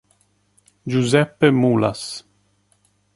[0.87, 2.25] Giuseppe Mulas